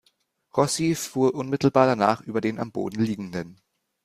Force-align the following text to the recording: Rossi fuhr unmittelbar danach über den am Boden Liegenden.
Rossi 0.57 0.95
fuhr 0.95 1.35
unmittelbar 1.35 1.85
danach 1.85 2.21
über 2.21 2.41
den 2.41 2.57
am 2.57 2.71
Boden 2.71 3.03
Liegenden. 3.03 3.61